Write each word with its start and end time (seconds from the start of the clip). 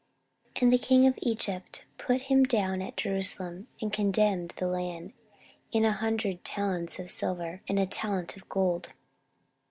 14:036:003 0.55 0.63
And 0.63 0.73
the 0.73 0.77
king 0.79 1.05
of 1.05 1.19
Egypt 1.21 1.85
put 1.99 2.21
him 2.21 2.43
down 2.43 2.81
at 2.81 2.97
Jerusalem, 2.97 3.67
and 3.79 3.93
condemned 3.93 4.49
the 4.57 4.65
land 4.67 5.13
in 5.71 5.85
an 5.85 5.93
hundred 5.93 6.43
talents 6.43 6.97
of 6.97 7.11
silver 7.11 7.61
and 7.69 7.77
a 7.77 7.85
talent 7.85 8.35
of 8.35 8.49
gold. 8.49 8.93